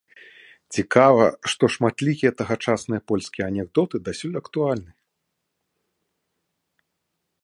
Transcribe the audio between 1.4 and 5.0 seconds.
што шматлікія тагачасныя польскія анекдоты дасюль актуальны.